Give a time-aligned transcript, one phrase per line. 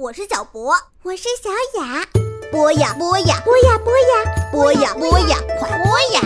[0.00, 0.72] 我是小博，
[1.02, 1.50] 我是小
[1.80, 2.06] 雅。
[2.52, 6.20] 播呀播呀，播呀播呀，播呀播呀，快播呀！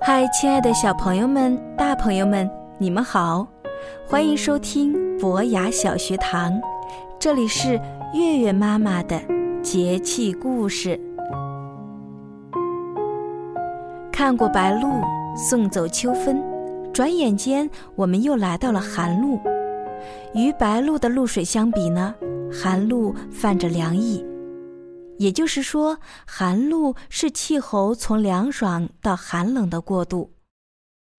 [0.00, 3.46] 嗨，亲爱的小朋友们、大朋友们，你们好，
[4.08, 6.58] 欢迎收听博雅小学堂，
[7.20, 7.78] 这里是
[8.14, 9.20] 月月妈妈的
[9.62, 10.98] 节气故事。
[14.24, 15.02] 看过白露，
[15.36, 16.42] 送走秋分，
[16.94, 19.38] 转眼间我们又来到了寒露。
[20.32, 22.14] 与白露的露水相比呢，
[22.50, 24.24] 寒露泛着凉意，
[25.18, 30.32] 也就是说，寒露是气候从凉爽到寒冷的过渡。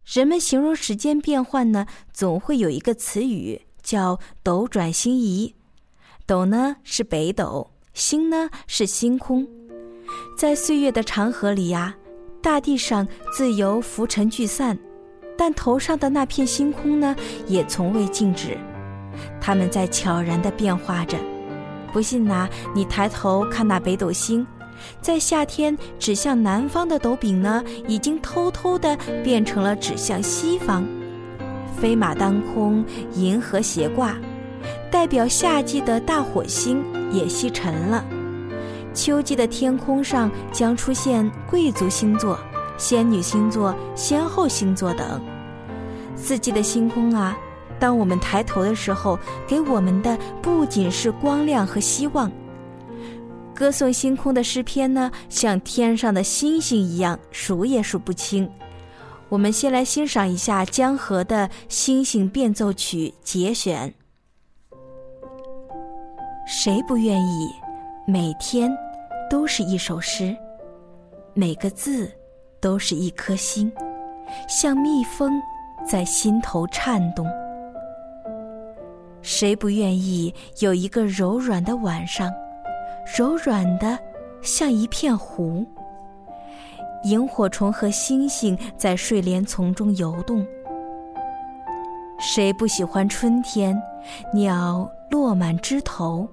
[0.03, 5.53] 人们形容时间变换呢，总会有一个词语叫“斗转星移”。
[6.25, 9.47] 斗呢是北斗，星呢是星空，
[10.35, 11.95] 在岁月的长河里呀。
[12.45, 14.77] 大地上自由浮沉聚散，
[15.35, 17.15] 但头上的那片星空呢，
[17.47, 18.55] 也从未静止。
[19.41, 21.17] 它们在悄然地变化着。
[21.91, 24.45] 不信呐，你抬头看那北斗星，
[25.01, 30.87] 在夏天指向南方的斗柄呢，已经偷偷地变成了指向西方。
[31.75, 32.85] 飞马当空，
[33.15, 34.15] 银河斜挂，
[34.91, 38.05] 代表夏季的大火星也西沉了。
[38.95, 42.39] 秋季的天空上将出现贵族星座、
[42.77, 45.21] 仙女星座、仙后星座等。
[46.15, 47.37] 四季的星空啊，
[47.77, 52.31] 当我们抬头的时候，给我们的不仅是光亮和希望。
[53.53, 58.49] 歌颂星空的诗篇呢，像天上的星星一样，数也数不清。
[59.27, 63.93] 我们先来欣赏一下江河的《星星变奏曲》节选。
[66.47, 67.49] 谁不愿意
[68.07, 68.71] 每天？
[69.29, 70.35] 都是一首诗，
[71.33, 72.11] 每个字
[72.59, 73.71] 都是一颗心，
[74.47, 75.41] 像蜜蜂
[75.87, 77.27] 在心头颤动。
[79.21, 82.31] 谁不愿意有一个柔软的晚上，
[83.17, 83.97] 柔软的
[84.41, 85.65] 像一片湖？
[87.03, 90.45] 萤火虫和星星在睡莲丛中游动。
[92.19, 93.79] 谁不喜欢春天，
[94.33, 96.27] 鸟落满枝头？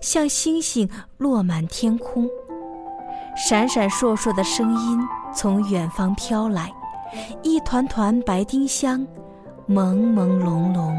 [0.00, 2.28] 像星星落满天空，
[3.36, 4.98] 闪闪烁烁的声音
[5.34, 6.72] 从远方飘来，
[7.42, 9.06] 一团团白丁香，
[9.68, 10.94] 朦朦胧胧。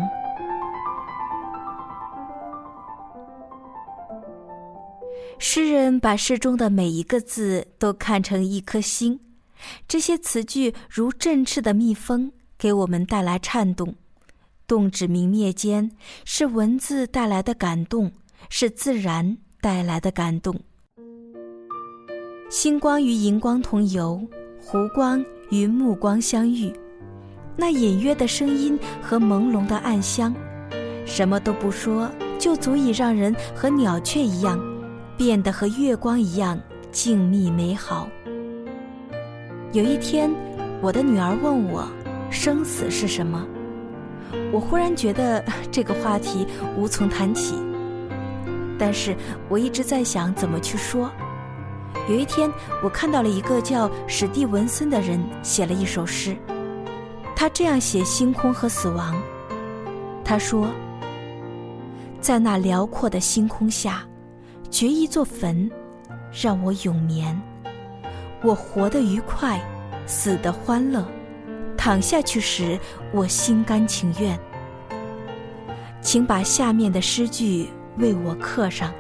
[5.40, 9.20] 诗人把诗中的每一个字都看成一颗星，
[9.88, 13.96] 这些词句如振翅的蜜蜂，给我们带来颤动。
[14.68, 15.92] 动止明灭间，
[16.24, 18.12] 是文字带来的感动。
[18.50, 20.56] 是自然带来的感动。
[22.50, 24.22] 星光与荧光同游，
[24.60, 26.74] 湖光与目光相遇，
[27.56, 30.36] 那隐约的声音和朦胧的暗香，
[31.06, 34.60] 什么都不说，就足以让人和鸟雀一样，
[35.18, 36.60] 变得和月光一样
[36.92, 38.10] 静谧美好。
[39.72, 40.30] 有一天，
[40.82, 41.88] 我的女儿问我
[42.30, 43.48] ：“生死是什么？”
[44.52, 45.42] 我忽然觉得
[45.72, 46.46] 这个话题
[46.78, 47.56] 无从谈起。
[48.82, 49.16] 但是
[49.48, 51.12] 我一直在想怎么去说。
[52.10, 52.52] 有一天，
[52.84, 56.36] 我看到了一个叫史蒂文森的人写了一首诗，
[57.36, 59.16] 他这样写星空和死亡。
[60.26, 60.68] 他说
[62.20, 64.02] ：“在那辽阔的星空下，
[64.72, 65.70] 掘一座坟，
[66.32, 67.40] 让我永眠。
[68.42, 69.62] 我活得愉快，
[70.08, 71.06] 死得欢乐。
[71.78, 72.80] 躺下去时，
[73.14, 74.40] 我心甘情愿。
[76.02, 78.94] 请把下面的诗句。”为我刻上。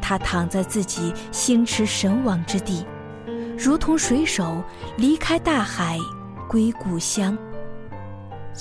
[0.00, 2.84] 他躺在自己心驰神往之地，
[3.56, 4.62] 如同水手
[4.96, 5.98] 离开大海
[6.48, 7.36] 归故乡，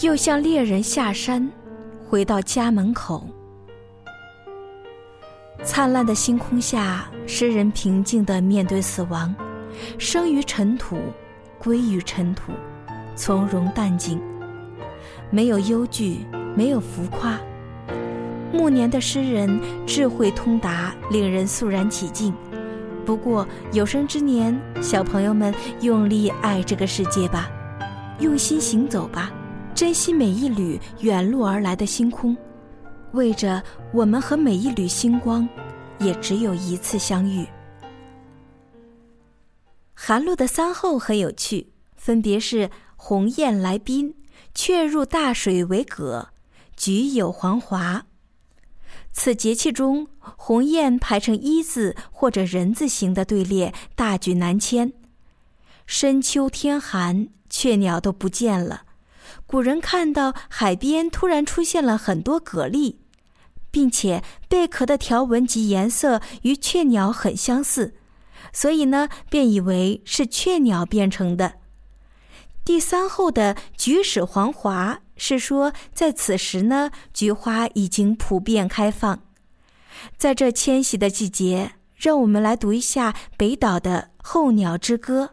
[0.01, 1.51] 又像猎人下山
[2.07, 3.27] 回到家门口。
[5.63, 9.33] 灿烂的星空下，诗人平静地面对死亡，
[9.97, 10.97] 生于尘土，
[11.59, 12.53] 归于尘土，
[13.15, 14.21] 从容淡静，
[15.29, 16.25] 没有忧惧，
[16.55, 17.37] 没有浮夸。
[18.53, 22.31] 暮年的诗人智慧通达，令人肃然起敬。
[23.03, 27.49] 不过有生之年，小朋友们用力爱这个世界吧，
[28.19, 29.33] 用心行走吧，
[29.73, 32.37] 珍惜每一缕远路而来的星空，
[33.13, 33.61] 为着
[33.91, 35.49] 我们和每一缕星光，
[35.97, 37.45] 也只有一次相遇。
[39.95, 44.13] 寒露的三候很有趣，分别是鸿雁来宾、
[44.53, 46.29] 雀入大水为蛤、
[46.77, 48.05] 菊有黄华。
[49.13, 54.91] 此节气中，鸿雁排成一字或者人字形的队列，大举南迁。
[55.85, 58.83] 深秋天寒，雀鸟都不见了。
[59.45, 62.95] 古人看到海边突然出现了很多蛤蜊，
[63.69, 67.93] 并且贝壳的条纹及颜色与雀鸟很相似，
[68.51, 71.59] 所以呢，便以为是雀鸟变成的。
[72.65, 79.17] 第三后的“菊始黄华”是说，在此时呢，菊花已经普遍开放。
[80.17, 85.29] 在这迁徙的季节，让我们来读一下北岛的《候鸟之歌》。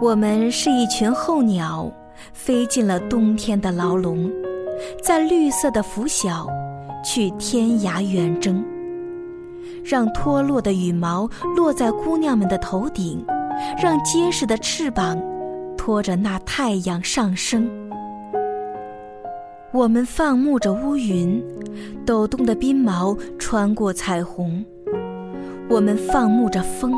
[0.00, 1.92] 我们是一群候鸟，
[2.32, 4.32] 飞进了冬天的牢笼，
[5.02, 6.48] 在绿色的拂晓，
[7.04, 8.64] 去天涯远征。
[9.84, 13.22] 让脱落的羽毛落在姑娘们的头顶，
[13.76, 15.20] 让结实的翅膀
[15.76, 17.68] 托着那太阳上升。
[19.72, 21.42] 我们放牧着乌云，
[22.06, 24.64] 抖动的鬓毛穿过彩虹。
[25.68, 26.92] 我们放牧着风，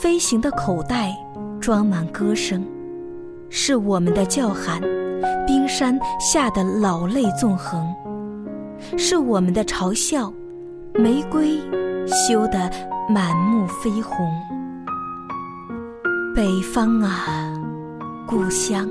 [0.00, 1.12] 飞行的口袋。
[1.60, 2.64] 装满歌声，
[3.50, 4.80] 是我们的叫喊；
[5.44, 7.84] 冰山下的老泪纵横，
[8.96, 10.32] 是我们的嘲笑；
[10.94, 11.58] 玫瑰
[12.06, 12.70] 羞得
[13.08, 14.26] 满目绯红。
[16.38, 17.52] 北方啊，
[18.24, 18.88] 故乡，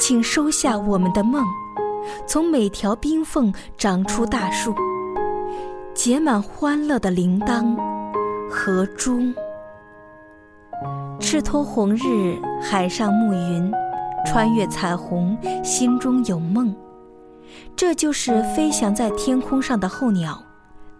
[0.00, 1.44] 请收下我们的梦，
[2.26, 4.74] 从每条冰缝长出大树，
[5.94, 7.76] 结满欢乐的铃铛
[8.50, 9.32] 和钟。
[11.20, 13.70] 赤脱红日，海上暮云，
[14.26, 16.74] 穿越彩虹，心中有梦。
[17.76, 20.42] 这就是飞翔在天空上的候鸟，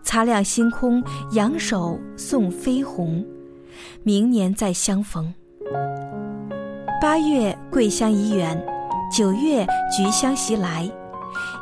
[0.04, 1.02] 擦亮星空，
[1.32, 3.26] 扬手送飞鸿。
[4.04, 5.34] 明年再相逢。
[7.00, 8.60] 八月桂香怡远，
[9.16, 9.66] 九月
[9.96, 10.90] 菊香袭来。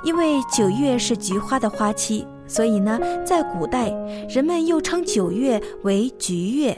[0.05, 3.91] 因为九月是菊花的花期，所以呢，在古代
[4.29, 6.77] 人们又称九月为菊月。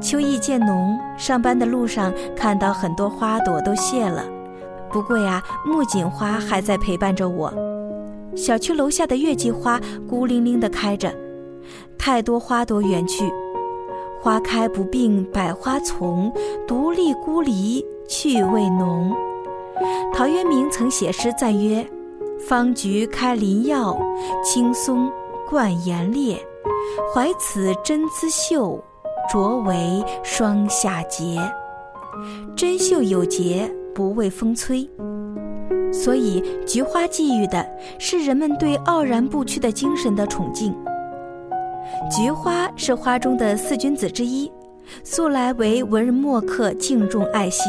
[0.00, 4.24] 秋意渐浓，上班的路上看到很多花朵都谢了，
[4.90, 7.52] 不过呀，木槿花还在陪伴着我。
[8.36, 11.12] 小区楼下的月季花孤零零地开着，
[11.98, 13.30] 太多花朵远去。
[14.22, 16.32] 花开不并百花丛，
[16.66, 19.12] 独立孤篱趣味浓。
[20.14, 21.84] 陶渊明曾写诗赞曰
[22.46, 23.98] ：“芳菊开林涧，
[24.44, 25.10] 青松
[25.50, 26.38] 冠岩裂，
[27.12, 28.82] 怀此真姿秀。”
[29.32, 31.38] 着为霜夏节，
[32.54, 34.86] 真秀有节，不畏风吹。
[35.92, 37.66] 所以，菊花寄予的
[37.98, 40.74] 是人们对傲然不屈的精神的崇敬。
[42.10, 44.50] 菊花是花中的四君子之一，
[45.04, 47.62] 素来为文人墨客敬重爱惜。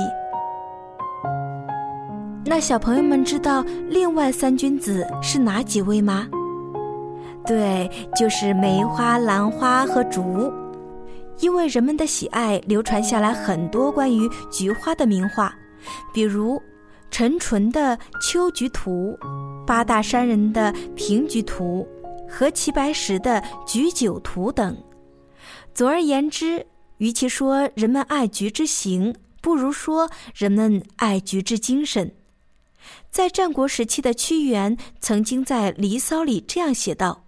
[2.45, 6.27] 那小朋友们知道另外三君子是哪几位吗？
[7.45, 10.51] 对，就是梅花、兰花和竹。
[11.39, 15.53] 因为人们的喜爱，流传下来很多关于菊花的名画，
[16.13, 16.61] 比如
[17.09, 19.17] 陈淳的《秋菊图》，
[19.65, 21.87] 八大山人的《平菊图》，
[22.33, 24.75] 和齐白石的《菊酒图》等。
[25.71, 26.65] 总而言之，
[26.97, 32.15] 与其说人们爱菊之形，不如说人们爱菊之精神。
[33.11, 37.25] 在战国时期的屈原曾经在《离骚》里这样写道：“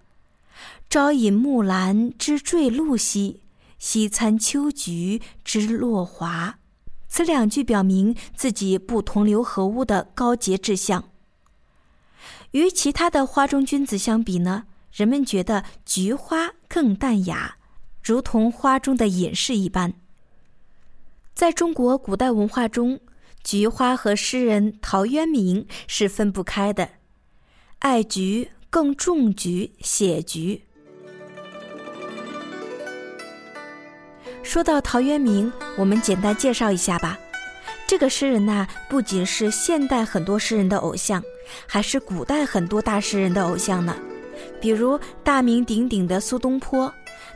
[0.90, 3.42] 朝饮木兰之坠露兮。”
[3.78, 6.58] 西餐秋菊之落华，
[7.08, 11.10] 此两句表明自己不同流合污的高洁志向。
[12.52, 14.64] 与其他的花中君子相比呢，
[14.96, 17.58] 人们觉得菊花更淡雅，
[18.02, 19.94] 如同花中的隐士一般。
[21.34, 23.02] 在中国古代文化中，
[23.44, 26.88] 菊花和诗人陶渊明是分不开的，
[27.80, 30.62] 爱菊，更重菊，写菊。
[34.44, 37.20] 说到陶渊明，我们简单介绍一下吧。
[37.86, 41.22] 这个诗人呐，不仅是现代很多诗人的偶像，
[41.68, 43.94] 还是古代很多大诗人的偶像呢。
[44.60, 46.94] 比如大名鼎鼎的苏东坡，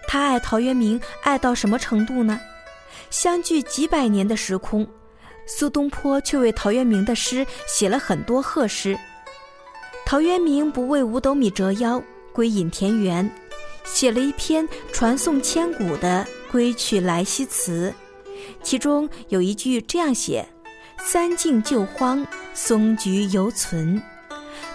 [0.07, 2.39] 他爱陶渊明爱到什么程度呢？
[3.09, 4.87] 相距几百年的时空，
[5.45, 8.97] 苏东坡却为陶渊明的诗写了很多贺诗。
[10.05, 12.01] 陶渊明不为五斗米折腰，
[12.33, 13.29] 归隐田园，
[13.83, 16.25] 写了一篇传颂千古的。
[16.51, 17.93] 《归去来兮辞》，
[18.63, 20.43] 其中有一句这样写
[20.97, 22.25] ：“三径旧荒，
[22.55, 24.01] 松菊犹存。”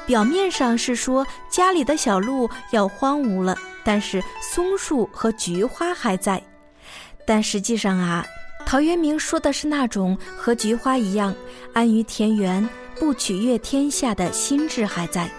[0.06, 6.42] 表面上是说家里的小路要荒芜了，但是松树和菊花还在。
[7.26, 8.24] 但实际上啊，
[8.66, 11.34] 陶渊明说的是那种和菊花一样
[11.72, 12.68] 安于田园、
[12.98, 15.30] 不取悦天下的心智还在。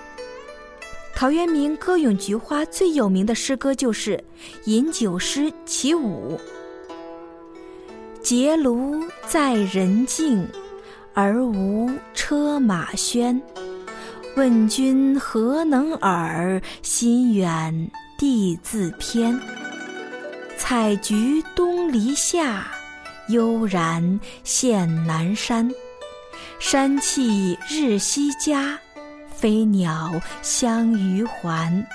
[1.14, 4.18] 陶渊明歌咏菊花最有名的诗歌就是
[4.66, 6.38] 《饮酒诗·其五》
[8.22, 10.46] ：“结庐在人境，
[11.14, 13.40] 而无车马喧。
[14.36, 16.62] 问君何能尔？
[16.82, 19.40] 心远地自偏。
[20.58, 22.68] 采菊东篱下，
[23.30, 25.72] 悠然见南山。
[26.60, 28.78] 山气日夕佳。”
[29.32, 31.86] 飞鸟相与还，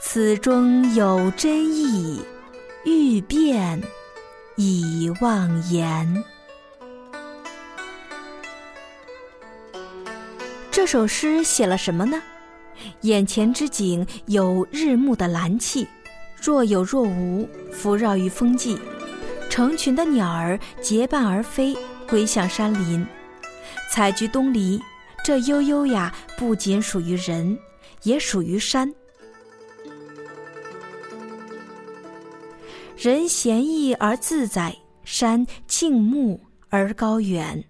[0.00, 2.20] 此中有真意，
[2.84, 3.82] 欲辨
[4.56, 6.24] 已忘言。
[10.74, 12.20] 这首诗写了什么呢？
[13.02, 15.86] 眼前之景有日暮的蓝气，
[16.42, 18.76] 若有若无，浮绕于风际，
[19.48, 21.76] 成群的鸟儿结伴而飞，
[22.08, 23.06] 归向山林。
[23.92, 24.82] 采菊东篱。
[25.22, 27.56] 这悠悠呀，不仅属于人，
[28.02, 28.92] 也属于山。
[32.96, 37.64] 人闲逸而自在，山静穆而高远。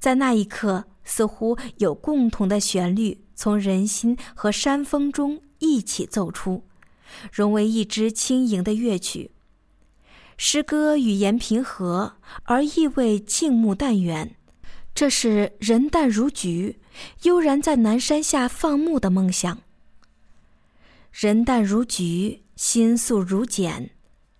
[0.00, 6.64] 在那一刻，似乎有共同的旋律从人心和山峰中一起奏出，
[7.32, 9.30] 融为一支轻盈的乐曲。
[10.36, 14.36] 诗歌语言平和，而意味静穆淡远。
[14.94, 16.78] 这是人淡如菊，
[17.22, 19.58] 悠然在南山下放牧的梦想。
[21.12, 23.90] 人淡如菊，心素如简。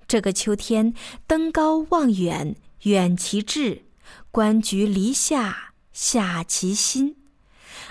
[0.07, 0.95] 这个秋天，
[1.27, 3.83] 登高望远，远其志；
[4.31, 7.17] 观菊篱下，下其心。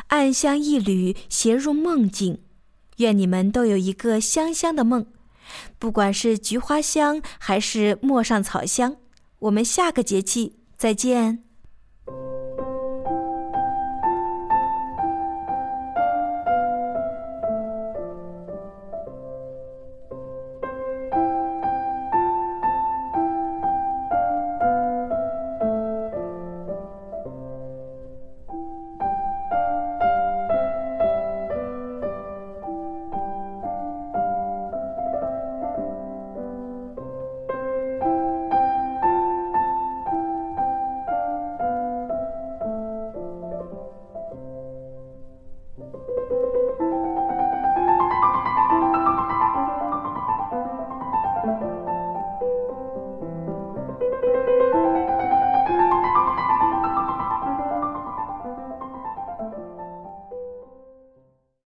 [0.10, 2.40] 暗香一缕，携入梦境。
[2.98, 5.08] 愿你们都有一个香香的梦，
[5.80, 8.98] 不管是菊花香还是陌上草香。
[9.40, 11.45] 我们下个节气再见。